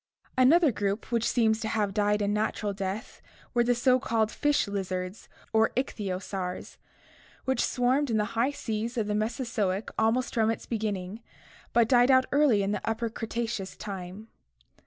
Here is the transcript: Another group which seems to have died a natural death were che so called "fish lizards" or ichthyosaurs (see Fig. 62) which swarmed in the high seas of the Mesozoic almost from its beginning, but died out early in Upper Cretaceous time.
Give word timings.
Another 0.35 0.71
group 0.71 1.11
which 1.11 1.29
seems 1.29 1.59
to 1.59 1.67
have 1.67 1.93
died 1.93 2.23
a 2.23 2.27
natural 2.27 2.73
death 2.73 3.21
were 3.53 3.63
che 3.63 3.75
so 3.75 3.99
called 3.99 4.31
"fish 4.31 4.67
lizards" 4.67 5.29
or 5.53 5.69
ichthyosaurs 5.75 6.65
(see 6.65 6.71
Fig. 6.71 6.71
62) 6.71 6.79
which 7.45 7.63
swarmed 7.63 8.09
in 8.09 8.17
the 8.17 8.25
high 8.33 8.49
seas 8.49 8.97
of 8.97 9.05
the 9.05 9.13
Mesozoic 9.13 9.91
almost 9.99 10.33
from 10.33 10.49
its 10.49 10.65
beginning, 10.65 11.21
but 11.71 11.87
died 11.87 12.09
out 12.09 12.25
early 12.31 12.63
in 12.63 12.79
Upper 12.83 13.11
Cretaceous 13.11 13.77
time. 13.77 14.27